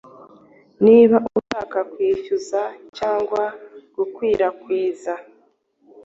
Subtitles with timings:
[0.85, 2.61] Niba ushaka kwishyuza
[2.97, 3.41] cyangwa
[3.95, 5.13] gukwirakwiza